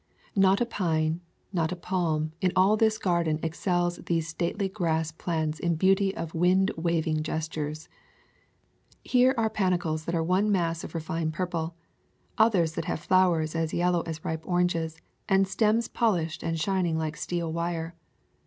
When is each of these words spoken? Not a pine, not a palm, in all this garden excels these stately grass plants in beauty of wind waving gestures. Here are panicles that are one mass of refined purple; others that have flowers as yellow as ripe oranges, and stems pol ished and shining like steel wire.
Not 0.35 0.59
a 0.59 0.65
pine, 0.65 1.21
not 1.53 1.71
a 1.71 1.75
palm, 1.75 2.31
in 2.41 2.51
all 2.55 2.75
this 2.75 2.97
garden 2.97 3.39
excels 3.43 3.97
these 4.07 4.27
stately 4.27 4.67
grass 4.67 5.11
plants 5.11 5.59
in 5.59 5.75
beauty 5.75 6.11
of 6.17 6.33
wind 6.33 6.71
waving 6.75 7.21
gestures. 7.21 7.87
Here 9.03 9.35
are 9.37 9.47
panicles 9.47 10.05
that 10.05 10.15
are 10.15 10.23
one 10.23 10.51
mass 10.51 10.83
of 10.83 10.95
refined 10.95 11.33
purple; 11.33 11.75
others 12.39 12.73
that 12.73 12.85
have 12.85 12.99
flowers 13.01 13.53
as 13.55 13.75
yellow 13.75 14.01
as 14.07 14.25
ripe 14.25 14.41
oranges, 14.43 14.97
and 15.29 15.47
stems 15.47 15.87
pol 15.87 16.13
ished 16.13 16.41
and 16.41 16.59
shining 16.59 16.97
like 16.97 17.15
steel 17.15 17.53
wire. 17.53 17.93